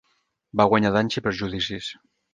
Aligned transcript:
Va 0.61 0.65
guanyar 0.71 0.91
danys 0.97 1.19
i 1.21 1.23
perjudicis. 1.29 1.95